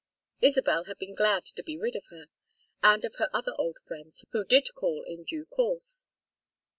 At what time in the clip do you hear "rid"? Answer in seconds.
1.77-1.95